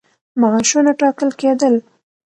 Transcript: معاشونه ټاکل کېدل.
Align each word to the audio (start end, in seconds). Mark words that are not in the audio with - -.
معاشونه 0.41 0.91
ټاکل 0.99 1.29
کېدل. 1.41 1.75